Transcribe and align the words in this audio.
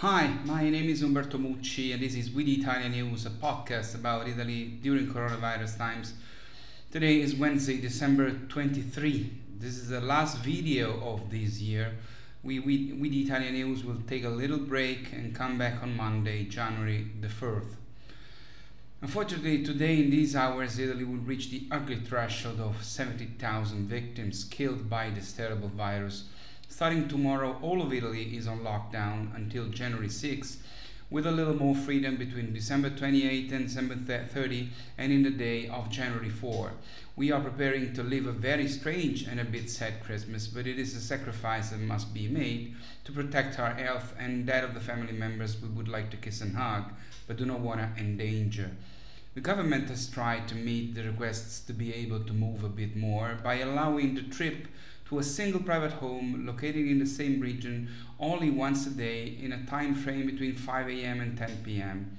Hi, 0.00 0.32
my 0.44 0.70
name 0.70 0.88
is 0.88 1.02
Umberto 1.02 1.38
Mucci, 1.38 1.92
and 1.92 2.00
this 2.00 2.14
is 2.14 2.30
We 2.30 2.44
the 2.44 2.60
Italian 2.60 2.92
News, 2.92 3.26
a 3.26 3.30
podcast 3.30 3.96
about 3.96 4.28
Italy 4.28 4.78
during 4.80 5.08
coronavirus 5.08 5.76
times. 5.76 6.14
Today 6.92 7.20
is 7.20 7.34
Wednesday, 7.34 7.80
December 7.80 8.30
23. 8.48 9.28
This 9.58 9.72
is 9.72 9.88
the 9.88 10.00
last 10.00 10.38
video 10.38 11.00
of 11.00 11.28
this 11.32 11.60
year. 11.60 11.94
We, 12.44 12.60
we, 12.60 12.92
with 12.92 13.12
Italian 13.12 13.54
News, 13.54 13.82
will 13.82 14.00
take 14.06 14.22
a 14.22 14.28
little 14.28 14.58
break 14.58 15.12
and 15.12 15.34
come 15.34 15.58
back 15.58 15.82
on 15.82 15.96
Monday, 15.96 16.44
January 16.44 17.08
the 17.20 17.26
4th. 17.26 17.74
Unfortunately, 19.02 19.64
today 19.64 19.98
in 19.98 20.10
these 20.10 20.36
hours, 20.36 20.78
Italy 20.78 21.02
will 21.02 21.24
reach 21.26 21.50
the 21.50 21.66
ugly 21.72 21.96
threshold 21.96 22.60
of 22.60 22.84
70,000 22.84 23.88
victims 23.88 24.44
killed 24.44 24.88
by 24.88 25.10
this 25.10 25.32
terrible 25.32 25.70
virus 25.70 26.26
Starting 26.70 27.08
tomorrow, 27.08 27.58
all 27.62 27.80
of 27.80 27.94
Italy 27.94 28.36
is 28.36 28.46
on 28.46 28.60
lockdown 28.60 29.34
until 29.34 29.66
January 29.68 30.10
6, 30.10 30.58
with 31.10 31.26
a 31.26 31.30
little 31.32 31.54
more 31.54 31.74
freedom 31.74 32.16
between 32.16 32.52
December 32.52 32.90
28 32.90 33.50
and 33.52 33.66
December 33.66 33.96
30 33.96 34.68
and 34.98 35.10
in 35.10 35.22
the 35.22 35.30
day 35.30 35.66
of 35.68 35.88
January 35.88 36.28
4. 36.28 36.70
We 37.16 37.32
are 37.32 37.40
preparing 37.40 37.94
to 37.94 38.02
live 38.02 38.26
a 38.26 38.32
very 38.32 38.68
strange 38.68 39.22
and 39.22 39.40
a 39.40 39.44
bit 39.44 39.70
sad 39.70 40.04
Christmas, 40.04 40.46
but 40.46 40.66
it 40.66 40.78
is 40.78 40.94
a 40.94 41.00
sacrifice 41.00 41.70
that 41.70 41.80
must 41.80 42.12
be 42.12 42.28
made 42.28 42.76
to 43.04 43.12
protect 43.12 43.58
our 43.58 43.72
health 43.72 44.14
and 44.18 44.46
that 44.46 44.62
of 44.62 44.74
the 44.74 44.80
family 44.80 45.14
members 45.14 45.60
we 45.60 45.68
would 45.68 45.88
like 45.88 46.10
to 46.10 46.18
kiss 46.18 46.42
and 46.42 46.54
hug, 46.54 46.92
but 47.26 47.38
do 47.38 47.46
not 47.46 47.60
want 47.60 47.80
to 47.80 48.00
endanger. 48.00 48.70
The 49.34 49.40
government 49.40 49.88
has 49.88 50.08
tried 50.08 50.48
to 50.48 50.54
meet 50.54 50.94
the 50.94 51.04
requests 51.04 51.60
to 51.60 51.72
be 51.72 51.94
able 51.94 52.20
to 52.20 52.32
move 52.32 52.62
a 52.62 52.68
bit 52.68 52.94
more 52.94 53.38
by 53.42 53.58
allowing 53.58 54.14
the 54.14 54.22
trip 54.22 54.66
to 55.08 55.18
a 55.18 55.22
single 55.22 55.60
private 55.60 55.92
home 55.92 56.44
located 56.46 56.86
in 56.86 56.98
the 56.98 57.06
same 57.06 57.40
region 57.40 57.88
only 58.20 58.50
once 58.50 58.86
a 58.86 58.90
day 58.90 59.38
in 59.40 59.52
a 59.52 59.64
time 59.64 59.94
frame 59.94 60.26
between 60.26 60.54
5 60.54 60.88
a.m. 60.88 61.20
and 61.20 61.36
10 61.36 61.62
p.m. 61.64 62.18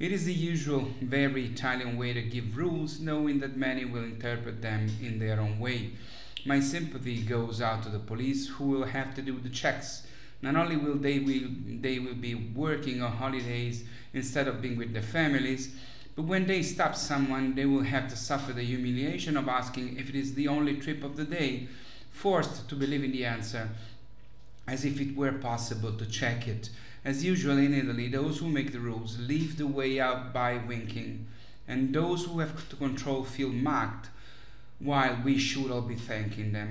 It 0.00 0.10
is 0.10 0.24
the 0.24 0.32
usual, 0.32 0.88
very 1.00 1.46
Italian 1.46 1.96
way 1.96 2.12
to 2.12 2.22
give 2.22 2.56
rules, 2.56 2.98
knowing 2.98 3.38
that 3.38 3.56
many 3.56 3.84
will 3.84 4.02
interpret 4.02 4.60
them 4.60 4.88
in 5.00 5.20
their 5.20 5.40
own 5.40 5.60
way. 5.60 5.92
My 6.44 6.58
sympathy 6.58 7.22
goes 7.22 7.62
out 7.62 7.84
to 7.84 7.88
the 7.88 8.00
police 8.00 8.48
who 8.48 8.64
will 8.64 8.84
have 8.84 9.14
to 9.14 9.22
do 9.22 9.38
the 9.38 9.48
checks. 9.48 10.04
Not 10.42 10.56
only 10.56 10.76
will 10.76 10.96
they 10.96 11.20
will 11.20 11.48
they 11.80 12.00
will 12.00 12.16
be 12.16 12.34
working 12.34 13.00
on 13.00 13.12
holidays 13.12 13.84
instead 14.12 14.48
of 14.48 14.60
being 14.60 14.76
with 14.76 14.92
their 14.92 15.02
families, 15.02 15.74
but 16.16 16.24
when 16.24 16.46
they 16.46 16.62
stop 16.62 16.96
someone, 16.96 17.54
they 17.54 17.64
will 17.64 17.82
have 17.82 18.08
to 18.08 18.16
suffer 18.16 18.52
the 18.52 18.62
humiliation 18.62 19.36
of 19.36 19.48
asking 19.48 19.96
if 19.96 20.08
it 20.08 20.16
is 20.16 20.34
the 20.34 20.48
only 20.48 20.76
trip 20.76 21.02
of 21.02 21.16
the 21.16 21.24
day 21.24 21.68
forced 22.14 22.68
to 22.68 22.76
believe 22.76 23.04
in 23.04 23.12
the 23.12 23.24
answer 23.26 23.68
as 24.66 24.84
if 24.84 25.00
it 25.00 25.14
were 25.14 25.32
possible 25.32 25.92
to 25.92 26.06
check 26.06 26.48
it. 26.48 26.70
As 27.04 27.24
usual 27.24 27.58
in 27.58 27.74
Italy, 27.74 28.08
those 28.08 28.38
who 28.38 28.48
make 28.48 28.72
the 28.72 28.78
rules 28.78 29.18
leave 29.18 29.58
the 29.58 29.66
way 29.66 30.00
out 30.00 30.32
by 30.32 30.56
winking, 30.56 31.26
and 31.68 31.94
those 31.94 32.24
who 32.24 32.38
have 32.38 32.68
to 32.70 32.76
control 32.76 33.24
feel 33.24 33.50
mocked, 33.50 34.08
while 34.78 35.18
we 35.22 35.38
should 35.38 35.70
all 35.70 35.82
be 35.82 35.96
thanking 35.96 36.52
them. 36.52 36.70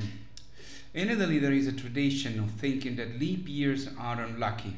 In 0.94 1.09
Italy, 1.09 1.38
there 1.38 1.53
is 1.53 1.67
a 1.67 1.71
tradition 1.71 2.39
of 2.39 2.49
thinking 2.52 2.95
that 2.95 3.19
leap 3.19 3.47
years 3.47 3.89
are 3.99 4.21
unlucky. 4.21 4.77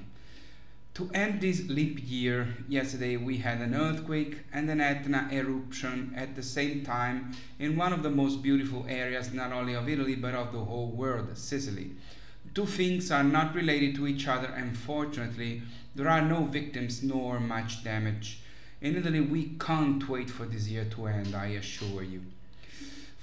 To 0.96 1.12
end 1.14 1.42
this 1.42 1.68
leap 1.68 2.00
year, 2.02 2.56
yesterday 2.70 3.18
we 3.18 3.40
had 3.40 3.60
an 3.60 3.76
earthquake 3.76 4.38
and 4.54 4.70
an 4.70 4.80
Etna 4.80 5.28
eruption 5.30 6.14
at 6.16 6.38
the 6.38 6.42
same 6.42 6.86
time 6.86 7.34
in 7.60 7.76
one 7.76 7.92
of 7.92 8.02
the 8.02 8.10
most 8.10 8.42
beautiful 8.42 8.86
areas 8.88 9.34
not 9.34 9.52
only 9.52 9.74
of 9.74 9.90
Italy 9.90 10.16
but 10.16 10.34
of 10.34 10.54
the 10.54 10.64
whole 10.64 10.92
world, 10.92 11.38
Sicily. 11.38 11.92
Two 12.54 12.66
things 12.66 13.12
are 13.12 13.26
not 13.26 13.56
related 13.56 13.96
to 13.96 14.08
each 14.08 14.26
other 14.26 14.48
and 14.48 14.78
fortunately 14.78 15.64
there 15.96 16.08
are 16.08 16.22
no 16.22 16.46
victims 16.46 17.04
nor 17.04 17.42
much 17.42 17.84
damage. 17.84 18.40
In 18.80 18.96
Italy 18.96 19.20
we 19.20 19.58
can't 19.60 20.08
wait 20.08 20.30
for 20.30 20.46
this 20.46 20.70
year 20.70 20.86
to 20.92 21.08
end, 21.08 21.36
I 21.36 21.48
assure 21.48 22.04
you. 22.04 22.22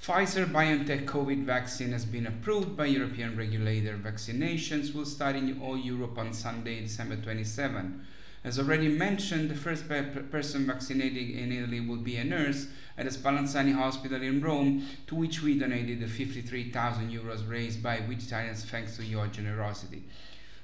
Pfizer 0.03 0.45
BioNTech 0.45 1.05
COVID 1.05 1.45
vaccine 1.45 1.93
has 1.93 2.03
been 2.03 2.27
approved 2.27 2.75
by 2.75 2.87
European 2.87 3.37
regulator. 3.37 3.95
Vaccinations 3.95 4.93
will 4.93 5.05
start 5.05 5.37
in 5.37 5.61
all 5.61 5.77
Europe 5.77 6.17
on 6.17 6.33
Sunday, 6.33 6.81
December 6.81 7.15
27. 7.15 8.05
As 8.43 8.59
already 8.59 8.89
mentioned, 8.89 9.49
the 9.49 9.55
first 9.55 9.87
per- 9.87 10.03
person 10.29 10.65
vaccinated 10.67 11.29
in 11.29 11.53
Italy 11.53 11.79
will 11.79 12.03
be 12.03 12.17
a 12.17 12.23
nurse 12.25 12.67
at 12.97 13.05
the 13.05 13.17
Spallanzani 13.17 13.75
Hospital 13.75 14.21
in 14.21 14.41
Rome, 14.41 14.85
to 15.07 15.15
which 15.15 15.41
we 15.41 15.57
donated 15.57 16.01
the 16.01 16.07
53,000 16.07 17.09
euros 17.09 17.49
raised 17.49 17.81
by 17.81 18.01
We 18.05 18.15
the 18.15 18.25
Italians 18.25 18.65
thanks 18.65 18.97
to 18.97 19.05
your 19.05 19.27
generosity. 19.27 20.03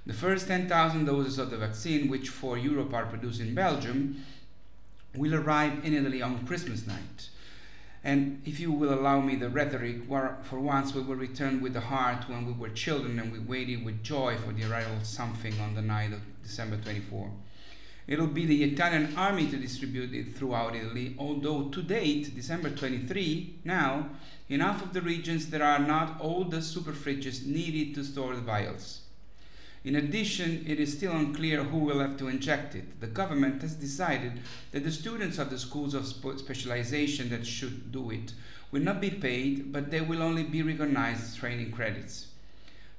The 0.06 0.12
first 0.12 0.48
10,000 0.48 1.06
doses 1.06 1.40
of 1.40 1.50
the 1.50 1.58
vaccine, 1.58 2.10
which 2.10 2.28
for 2.28 2.58
Europe 2.58 2.94
are 2.94 3.06
produced 3.06 3.40
in 3.40 3.56
Belgium, 3.56 4.22
will 5.16 5.34
arrive 5.34 5.86
in 5.86 5.94
Italy 5.94 6.22
on 6.22 6.46
Christmas 6.46 6.86
night. 6.86 7.30
And 8.04 8.42
if 8.46 8.60
you 8.60 8.72
will 8.72 8.94
allow 8.94 9.20
me 9.20 9.36
the 9.36 9.50
rhetoric, 9.50 10.08
for 10.08 10.60
once 10.60 10.94
we 10.94 11.02
will 11.02 11.16
return 11.16 11.62
with 11.62 11.74
the 11.74 11.82
heart 11.82 12.30
when 12.30 12.46
we 12.46 12.54
were 12.54 12.70
children 12.70 13.20
and 13.20 13.32
we 13.32 13.40
waited 13.40 13.84
with 13.84 14.04
joy 14.04 14.38
for 14.38 14.54
the 14.54 14.72
arrival 14.72 14.96
of 14.96 15.06
something 15.06 15.60
on 15.60 15.76
the 15.76 15.82
night 15.82 16.14
of 16.14 16.22
December 16.42 16.78
24. 16.78 17.30
It'll 18.08 18.28
be 18.28 18.46
the 18.46 18.64
Italian 18.64 19.16
army 19.16 19.48
to 19.52 19.58
distribute 19.58 20.14
it 20.14 20.36
throughout 20.36 20.76
Italy, 20.76 21.16
although 21.20 21.70
to 21.70 21.84
date, 21.84 22.34
December 22.36 22.72
23, 22.72 23.60
now, 23.66 24.10
in 24.48 24.62
half 24.62 24.82
of 24.82 24.94
the 24.94 25.02
regions 25.02 25.50
there 25.50 25.64
are 25.64 25.78
not 25.78 26.20
all 26.20 26.44
the 26.46 26.62
super 26.62 26.94
fridges 26.94 27.46
needed 27.46 27.94
to 27.96 28.04
store 28.04 28.34
the 28.34 28.42
vials. 28.42 29.02
In 29.90 29.96
addition, 29.96 30.66
it 30.68 30.80
is 30.80 30.94
still 30.94 31.14
unclear 31.14 31.64
who 31.64 31.80
will 31.80 32.00
have 32.00 32.16
to 32.18 32.28
inject 32.28 32.76
it. 32.76 33.02
The 33.02 33.08
government 33.08 33.64
has 33.64 33.74
decided 33.74 34.34
that 34.70 34.84
the 34.84 34.92
students 34.92 35.40
of 35.40 35.50
the 35.50 35.58
schools 35.58 35.96
of 35.96 36.06
specialization 36.06 37.30
that 37.30 37.44
should 37.44 37.92
do 37.92 38.12
it 38.12 38.34
will 38.72 38.84
not 38.84 39.02
be 39.02 39.10
paid, 39.10 39.74
but 39.74 39.90
they 39.90 40.02
will 40.02 40.22
only 40.22 40.44
be 40.44 40.62
recognized 40.62 41.24
as 41.24 41.36
training 41.38 41.72
credits. 41.72 42.28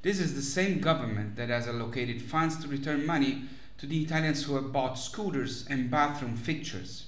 This 0.02 0.18
is 0.18 0.34
the 0.34 0.42
same 0.42 0.80
government 0.80 1.36
that 1.36 1.48
has 1.48 1.68
allocated 1.68 2.22
funds 2.22 2.60
to 2.60 2.66
return 2.66 3.06
money 3.06 3.44
to 3.78 3.86
the 3.86 4.02
Italians 4.02 4.42
who 4.42 4.56
have 4.56 4.72
bought 4.72 4.98
scooters 4.98 5.68
and 5.70 5.92
bathroom 5.92 6.34
fixtures, 6.34 7.06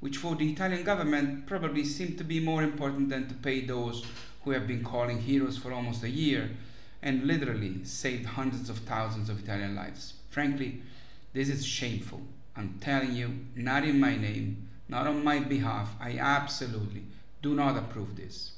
which 0.00 0.16
for 0.16 0.36
the 0.36 0.50
Italian 0.50 0.84
government 0.84 1.44
probably 1.44 1.84
seem 1.84 2.16
to 2.16 2.24
be 2.24 2.40
more 2.40 2.62
important 2.62 3.10
than 3.10 3.28
to 3.28 3.34
pay 3.34 3.60
those 3.60 4.06
who 4.44 4.52
have 4.52 4.66
been 4.66 4.82
calling 4.82 5.20
heroes 5.20 5.58
for 5.58 5.70
almost 5.70 6.02
a 6.02 6.08
year 6.08 6.48
and 7.02 7.24
literally 7.24 7.84
saved 7.84 8.26
hundreds 8.26 8.70
of 8.70 8.78
thousands 8.78 9.28
of 9.28 9.42
Italian 9.42 9.74
lives. 9.74 10.14
Frankly, 10.30 10.82
this 11.32 11.48
is 11.48 11.64
shameful. 11.64 12.22
I'm 12.56 12.78
telling 12.80 13.14
you, 13.14 13.46
not 13.56 13.84
in 13.84 13.98
my 13.98 14.16
name, 14.16 14.68
not 14.88 15.06
on 15.06 15.24
my 15.24 15.40
behalf. 15.40 15.94
I 16.00 16.18
absolutely 16.18 17.04
do 17.40 17.54
not 17.54 17.76
approve 17.76 18.16
this. 18.16 18.52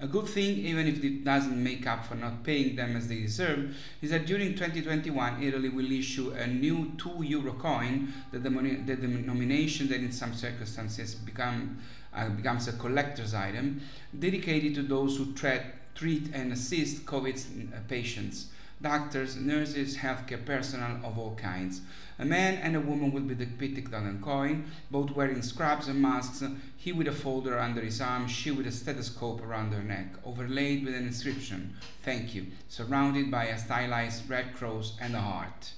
A 0.00 0.08
good 0.08 0.26
thing, 0.26 0.58
even 0.58 0.88
if 0.88 1.02
it 1.04 1.24
doesn't 1.24 1.62
make 1.62 1.86
up 1.86 2.04
for 2.04 2.16
not 2.16 2.42
paying 2.42 2.74
them 2.74 2.96
as 2.96 3.06
they 3.06 3.20
deserve, 3.20 3.76
is 4.02 4.10
that 4.10 4.26
during 4.26 4.50
2021 4.54 5.42
Italy 5.42 5.68
will 5.68 5.90
issue 5.90 6.32
a 6.32 6.46
new 6.48 6.92
2 6.98 7.22
euro 7.22 7.52
coin, 7.52 8.12
the, 8.32 8.38
the 8.40 8.96
denomination 8.96 9.88
that 9.88 10.00
in 10.00 10.10
some 10.10 10.34
circumstances 10.34 11.14
become, 11.14 11.78
uh, 12.12 12.28
becomes 12.28 12.66
a 12.66 12.72
collector's 12.72 13.34
item, 13.34 13.80
dedicated 14.18 14.74
to 14.74 14.82
those 14.82 15.16
who 15.16 15.32
tread 15.32 15.72
treat 15.94 16.34
and 16.34 16.52
assist 16.52 17.06
COVID 17.06 17.72
uh, 17.72 17.78
patients, 17.88 18.46
doctors, 18.80 19.36
nurses, 19.36 19.98
healthcare 19.98 20.44
personnel 20.44 20.98
of 21.04 21.18
all 21.18 21.34
kinds. 21.36 21.80
A 22.18 22.24
man 22.24 22.54
and 22.56 22.76
a 22.76 22.80
woman 22.80 23.12
will 23.12 23.22
be 23.22 23.34
depicted 23.34 23.92
on 23.92 24.06
a 24.06 24.24
coin, 24.24 24.66
both 24.90 25.10
wearing 25.12 25.42
scrubs 25.42 25.88
and 25.88 26.00
masks, 26.00 26.44
he 26.76 26.92
with 26.92 27.08
a 27.08 27.12
folder 27.12 27.58
under 27.58 27.80
his 27.80 28.00
arm, 28.00 28.28
she 28.28 28.50
with 28.50 28.66
a 28.66 28.72
stethoscope 28.72 29.42
around 29.42 29.72
her 29.72 29.82
neck, 29.82 30.14
overlaid 30.24 30.84
with 30.84 30.94
an 30.94 31.06
inscription, 31.06 31.74
Thank 32.02 32.34
you, 32.34 32.46
surrounded 32.68 33.30
by 33.30 33.46
a 33.46 33.58
stylized 33.58 34.28
red 34.28 34.54
cross 34.54 34.96
and 35.00 35.14
a 35.14 35.20
heart. 35.20 35.72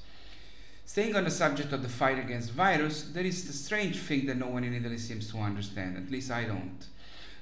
Staying 0.85 1.17
on 1.17 1.25
the 1.25 1.31
subject 1.31 1.73
of 1.73 1.83
the 1.83 1.89
fight 1.89 2.19
against 2.19 2.53
virus, 2.53 3.03
there 3.03 3.25
is 3.25 3.47
the 3.47 3.53
strange 3.53 3.99
thing 3.99 4.27
that 4.27 4.37
no 4.37 4.49
one 4.49 4.65
in 4.65 4.75
Italy 4.75 4.99
seems 4.99 5.31
to 5.31 5.39
understand, 5.39 5.97
at 5.97 6.11
least 6.11 6.31
I 6.31 6.45
don't. 6.45 6.87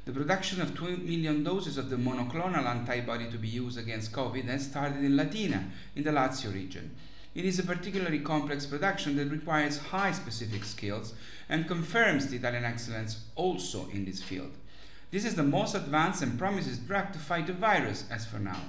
The 0.05 0.13
production 0.13 0.61
of 0.61 0.77
2 0.77 0.99
million 0.99 1.43
doses 1.45 1.79
of 1.79 1.89
the 1.89 1.97
monoclonal 1.97 2.67
antibody 2.67 3.31
to 3.31 3.39
be 3.39 3.49
used 3.49 3.79
against 3.79 4.13
COVID 4.13 4.45
has 4.45 4.67
started 4.67 5.03
in 5.03 5.17
Latina, 5.17 5.71
in 5.97 6.03
the 6.03 6.11
Lazio 6.11 6.53
region. 6.53 6.95
It 7.35 7.47
is 7.47 7.59
a 7.59 7.63
particularly 7.63 8.19
complex 8.19 8.67
production 8.67 9.17
that 9.17 9.31
requires 9.31 9.79
high 9.79 10.13
specific 10.13 10.65
skills 10.65 11.15
and 11.49 11.67
confirms 11.67 12.27
the 12.27 12.37
Italian 12.37 12.65
excellence 12.65 13.25
also 13.35 13.89
in 13.93 14.05
this 14.05 14.23
field. 14.23 14.53
This 15.11 15.25
is 15.25 15.37
the 15.37 15.43
most 15.43 15.75
advanced 15.75 16.23
and 16.23 16.39
promises 16.39 16.77
drug 16.77 17.15
to 17.15 17.19
fight 17.19 17.47
the 17.47 17.55
virus 17.55 18.05
as 18.11 18.27
for 18.27 18.39
now. 18.39 18.61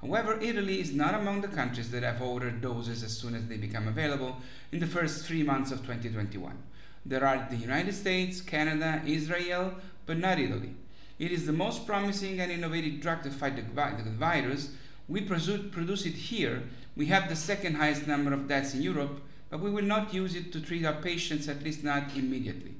However, 0.00 0.40
Italy 0.40 0.80
is 0.80 0.94
not 0.94 1.14
among 1.14 1.42
the 1.42 1.48
countries 1.48 1.90
that 1.90 2.02
have 2.02 2.22
ordered 2.22 2.62
doses 2.62 3.02
as 3.02 3.14
soon 3.14 3.34
as 3.34 3.46
they 3.46 3.58
become 3.58 3.86
available 3.86 4.38
in 4.72 4.80
the 4.80 4.86
first 4.86 5.26
three 5.26 5.42
months 5.42 5.72
of 5.72 5.80
2021. 5.80 6.56
There 7.04 7.26
are 7.26 7.46
the 7.50 7.56
United 7.56 7.94
States, 7.94 8.40
Canada, 8.40 9.02
Israel, 9.06 9.74
but 10.06 10.18
not 10.18 10.38
Italy. 10.38 10.74
It 11.18 11.32
is 11.32 11.46
the 11.46 11.52
most 11.52 11.86
promising 11.86 12.40
and 12.40 12.50
innovative 12.50 13.00
drug 13.00 13.22
to 13.22 13.30
fight 13.30 13.56
the, 13.56 13.62
virus. 14.10 14.70
We 15.08 15.22
produce 15.22 16.06
it 16.06 16.14
here 16.14 16.62
We 16.96 17.06
have 17.06 17.28
the 17.28 17.36
second 17.36 17.76
highest 17.76 18.06
number 18.06 18.32
of 18.32 18.48
deaths 18.48 18.74
in 18.74 18.82
Europe, 18.82 19.22
but 19.48 19.60
we 19.60 19.70
will 19.70 19.84
not 19.84 20.12
use 20.12 20.34
it 20.34 20.52
to 20.52 20.60
treat 20.60 20.84
our 20.84 21.00
patients, 21.00 21.48
at 21.48 21.62
least 21.62 21.84
not 21.84 22.14
immediately. 22.14 22.74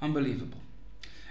Unbelievable. 0.00 0.58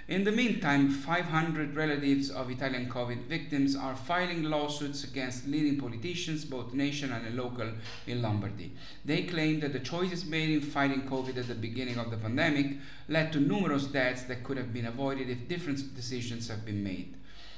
In 0.05 0.25
the 0.25 0.33
meantime, 0.33 0.89
500 0.89 1.75
relatives 1.75 2.29
of 2.29 2.51
Italian 2.51 2.89
COVID 2.89 3.23
victims 3.27 3.73
are 3.73 3.95
filing 3.95 4.44
lawsuits 4.44 5.05
against 5.05 5.47
leading 5.47 5.79
politicians, 5.79 6.44
both 6.44 6.73
national 6.73 7.21
and 7.21 7.38
local, 7.38 7.69
in 8.05 8.21
Lombardy. 8.21 8.73
They 9.05 9.23
claim 9.23 9.61
that 9.61 9.71
the 9.71 9.79
choices 9.79 10.25
made 10.25 10.50
in 10.50 10.59
fighting 10.59 11.03
COVID 11.03 11.38
at 11.38 11.47
the 11.47 11.55
beginning 11.55 11.97
of 12.00 12.11
the 12.11 12.17
pandemic 12.17 12.75
led 13.07 13.31
to 13.31 13.39
numerous 13.39 13.85
deaths 13.85 14.23
that 14.23 14.44
could 14.44 14.57
have 14.57 14.73
been 14.73 14.88
avoided 14.88 15.29
if 15.29 15.47
different 15.47 15.95
decisions 15.95 16.50
had 16.50 16.65
been 16.65 16.83
made. 16.83 17.15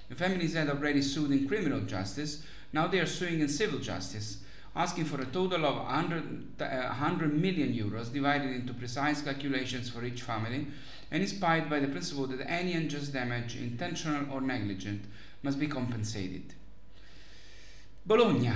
The 0.09 0.15
families 0.15 0.53
had 0.53 0.69
already 0.69 1.01
sued 1.01 1.31
in 1.31 1.47
criminal 1.47 1.81
justice, 1.81 2.43
now 2.71 2.85
they 2.85 2.99
are 2.99 3.07
suing 3.07 3.39
in 3.39 3.49
civil 3.49 3.79
justice 3.79 4.37
asking 4.75 5.05
for 5.05 5.21
a 5.21 5.25
total 5.25 5.65
of 5.65 5.75
100, 5.77 6.61
uh, 6.61 6.65
100 6.65 7.33
million 7.33 7.73
euros 7.73 8.11
divided 8.11 8.51
into 8.51 8.73
precise 8.73 9.21
calculations 9.21 9.89
for 9.89 10.03
each 10.03 10.21
family 10.21 10.67
and 11.11 11.21
inspired 11.21 11.69
by 11.69 11.79
the 11.79 11.87
principle 11.87 12.27
that 12.27 12.45
any 12.49 12.73
unjust 12.73 13.13
damage, 13.13 13.55
intentional 13.55 14.25
or 14.31 14.41
negligent, 14.41 15.01
must 15.43 15.59
be 15.59 15.67
compensated. 15.67 16.53
Bologna 18.05 18.51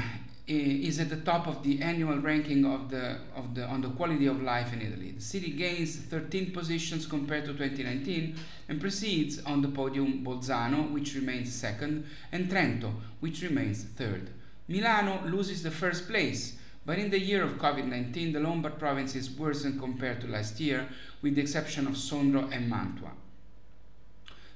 is 0.50 1.00
at 1.00 1.10
the 1.10 1.18
top 1.18 1.48
of 1.48 1.62
the 1.64 1.80
annual 1.82 2.18
ranking 2.18 2.66
of 2.66 2.90
the, 2.90 3.18
of 3.36 3.54
the, 3.54 3.64
on 3.66 3.82
the 3.82 3.90
quality 3.90 4.26
of 4.26 4.42
life 4.42 4.74
in 4.74 4.82
Italy. 4.82 5.12
The 5.12 5.22
city 5.22 5.52
gains 5.52 5.96
13 5.96 6.52
positions 6.52 7.06
compared 7.06 7.46
to 7.46 7.54
2019 7.54 8.36
and 8.68 8.82
precedes 8.82 9.44
on 9.46 9.62
the 9.62 9.68
podium 9.68 10.24
Bolzano, 10.26 10.92
which 10.92 11.14
remains 11.14 11.54
second, 11.54 12.06
and 12.32 12.50
Trento, 12.50 12.92
which 13.20 13.44
remains 13.44 13.84
third. 13.84 14.32
Milano 14.70 15.26
loses 15.26 15.64
the 15.64 15.72
first 15.72 16.08
place, 16.08 16.54
but 16.86 17.00
in 17.00 17.10
the 17.10 17.20
year 17.20 17.44
of 17.44 17.58
COVID 17.58 17.88
19, 17.88 18.34
the 18.34 18.40
Lombard 18.40 18.78
provinces 18.78 19.32
worsened 19.32 19.80
compared 19.80 20.22
to 20.22 20.28
last 20.28 20.60
year, 20.60 20.88
with 21.24 21.34
the 21.34 21.42
exception 21.42 21.88
of 21.88 21.94
Sondrio 21.94 22.52
and 22.52 22.70
Mantua. 22.70 23.10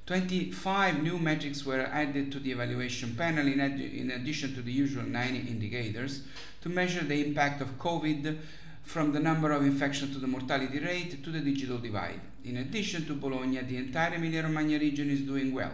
25 0.05 1.01
new 1.01 1.17
metrics 1.17 1.65
were 1.65 1.79
added 1.79 2.31
to 2.31 2.39
the 2.39 2.51
evaluation 2.51 3.15
panel 3.15 3.47
in, 3.47 3.59
ad- 3.59 3.79
in, 3.79 4.11
addition 4.11 4.53
to 4.53 4.61
the 4.61 4.71
usual 4.71 5.03
90 5.03 5.49
indicators 5.49 6.21
to 6.61 6.69
measure 6.69 7.03
the 7.03 7.25
impact 7.25 7.61
of 7.61 7.79
COVID 7.79 8.37
from 8.83 9.13
the 9.13 9.19
number 9.19 9.51
of 9.51 9.65
infections 9.65 10.13
to 10.13 10.19
the 10.19 10.27
mortality 10.27 10.77
rate 10.77 11.23
to 11.23 11.31
the 11.31 11.39
digital 11.39 11.79
divide. 11.79 12.19
In 12.45 12.57
addition 12.57 13.07
to 13.07 13.15
Bologna, 13.15 13.61
the 13.61 13.77
entire 13.77 14.13
Emilia 14.13 14.43
Romagna 14.43 14.77
region 14.77 15.09
is 15.09 15.21
doing 15.21 15.55
well. 15.55 15.71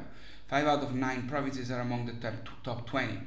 Five 0.47 0.65
out 0.65 0.83
of 0.83 0.95
nine 0.95 1.27
provinces 1.27 1.71
are 1.71 1.81
among 1.81 2.05
the 2.05 2.13
top, 2.13 2.47
top 2.63 2.87
20 2.87 3.19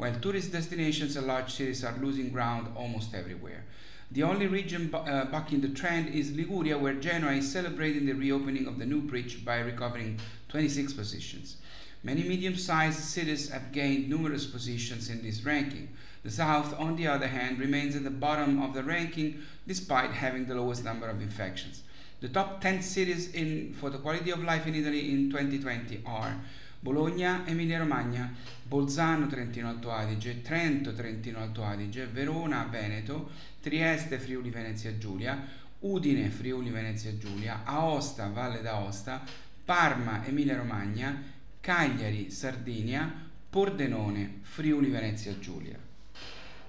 while 0.00 0.14
tourist 0.18 0.50
destinations 0.50 1.14
and 1.14 1.26
large 1.26 1.52
cities 1.52 1.84
are 1.84 1.94
losing 2.00 2.30
ground 2.30 2.66
almost 2.74 3.12
everywhere. 3.14 3.64
The 4.10 4.22
only 4.22 4.46
region 4.46 4.92
uh, 4.94 5.26
bucking 5.26 5.60
the 5.60 5.68
trend 5.68 6.14
is 6.14 6.32
Liguria, 6.32 6.78
where 6.78 6.94
Genoa 6.94 7.32
is 7.32 7.52
celebrating 7.52 8.06
the 8.06 8.14
reopening 8.14 8.66
of 8.66 8.78
the 8.78 8.86
new 8.86 9.02
bridge 9.02 9.44
by 9.44 9.58
recovering 9.58 10.18
26 10.48 10.94
positions. 10.94 11.58
Many 12.02 12.22
medium 12.22 12.56
sized 12.56 13.00
cities 13.00 13.50
have 13.50 13.72
gained 13.72 14.08
numerous 14.08 14.46
positions 14.46 15.10
in 15.10 15.22
this 15.22 15.44
ranking. 15.44 15.90
The 16.22 16.30
South, 16.30 16.80
on 16.80 16.96
the 16.96 17.06
other 17.06 17.26
hand, 17.26 17.58
remains 17.58 17.94
at 17.94 18.02
the 18.02 18.10
bottom 18.10 18.62
of 18.62 18.72
the 18.72 18.82
ranking 18.82 19.42
despite 19.66 20.12
having 20.12 20.46
the 20.46 20.54
lowest 20.54 20.82
number 20.82 21.08
of 21.08 21.20
infections. 21.20 21.82
The 22.22 22.30
top 22.30 22.62
10 22.62 22.80
cities 22.80 23.34
in, 23.34 23.74
for 23.78 23.90
the 23.90 23.98
quality 23.98 24.30
of 24.30 24.42
life 24.42 24.66
in 24.66 24.74
Italy 24.74 25.12
in 25.12 25.30
2020 25.30 26.02
are 26.06 26.40
Bologna, 26.82 27.46
Emilia 27.46 27.78
Romagna, 27.78 28.32
Bolzano, 28.62 29.26
Trentino 29.26 29.68
Alto 29.68 29.90
Adige, 29.90 30.40
Trento, 30.40 30.94
Trentino 30.94 31.40
Alto 31.40 31.62
Adige, 31.62 32.06
Verona, 32.06 32.64
Veneto, 32.64 33.30
Trieste, 33.60 34.18
Friuli 34.18 34.48
Venezia 34.48 34.96
Giulia, 34.96 35.46
Udine, 35.80 36.30
Friuli 36.30 36.70
Venezia 36.70 37.16
Giulia, 37.18 37.60
Aosta, 37.64 38.28
Valle 38.28 38.62
d'Aosta, 38.62 39.22
Parma, 39.62 40.24
Emilia 40.24 40.56
Romagna, 40.56 41.22
Cagliari, 41.60 42.30
Sardinia, 42.30 43.28
Pordenone, 43.50 44.38
Friuli 44.40 44.88
Venezia 44.88 45.38
Giulia. 45.38 45.78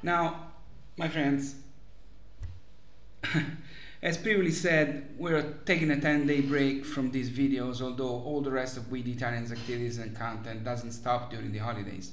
Now, 0.02 0.52
my 0.96 1.08
friends, 1.08 1.56
As 4.04 4.18
previously 4.18 4.52
said, 4.52 5.14
we're 5.20 5.44
taking 5.64 5.92
a 5.92 6.02
10 6.02 6.26
day 6.26 6.42
break 6.42 6.84
from 6.86 7.12
these 7.12 7.30
videos, 7.30 7.82
although 7.82 8.10
all 8.10 8.42
the 8.42 8.50
rest 8.50 8.76
of 8.76 8.92
We 8.92 9.02
Italians 9.02 9.52
activities 9.52 10.00
and 10.00 10.18
content 10.18 10.64
doesn't 10.64 10.94
stop 10.94 11.30
during 11.30 11.52
the 11.52 11.60
holidays. 11.60 12.12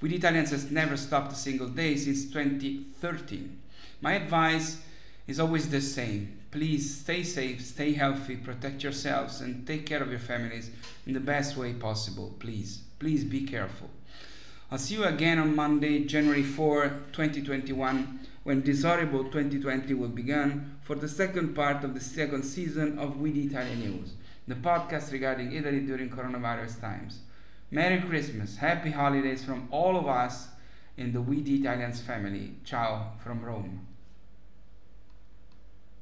We 0.00 0.12
Italians 0.14 0.50
has 0.50 0.68
never 0.72 0.96
stopped 0.96 1.32
a 1.32 1.36
single 1.36 1.68
day 1.68 1.94
since 1.94 2.24
2013. 2.24 3.56
My 4.00 4.14
advice 4.14 4.82
is 5.28 5.38
always 5.38 5.70
the 5.70 5.80
same. 5.80 6.40
Please 6.50 7.02
stay 7.02 7.22
safe, 7.22 7.64
stay 7.64 7.92
healthy, 7.92 8.34
protect 8.34 8.82
yourselves, 8.82 9.40
and 9.40 9.64
take 9.64 9.86
care 9.86 10.02
of 10.02 10.10
your 10.10 10.18
families 10.18 10.70
in 11.06 11.12
the 11.12 11.20
best 11.20 11.56
way 11.56 11.72
possible. 11.72 12.34
Please, 12.40 12.80
please 12.98 13.22
be 13.22 13.42
careful. 13.42 13.90
I'll 14.72 14.78
see 14.78 14.96
you 14.96 15.04
again 15.04 15.38
on 15.38 15.54
Monday, 15.54 16.04
January 16.04 16.42
4, 16.42 16.88
2021 17.12 18.20
when 18.44 18.62
Dishonorable 18.62 19.24
2020 19.24 19.94
will 19.94 20.08
begin 20.08 20.76
for 20.82 20.94
the 20.94 21.08
second 21.08 21.54
part 21.54 21.84
of 21.84 21.94
the 21.94 22.00
second 22.00 22.44
season 22.44 22.98
of 22.98 23.20
We 23.20 23.32
the 23.32 23.44
Italian 23.44 23.80
News, 23.80 24.14
the 24.46 24.54
podcast 24.54 25.12
regarding 25.12 25.52
Italy 25.52 25.80
during 25.80 26.10
coronavirus 26.10 26.80
times. 26.80 27.20
Merry 27.70 28.00
Christmas, 28.00 28.56
happy 28.56 28.90
holidays 28.90 29.44
from 29.44 29.68
all 29.70 29.96
of 29.96 30.06
us 30.06 30.48
in 30.96 31.12
the 31.12 31.20
We 31.20 31.42
the 31.42 31.56
Italians 31.56 32.00
family. 32.00 32.54
Ciao 32.64 33.12
from 33.22 33.44
Rome. 33.44 33.87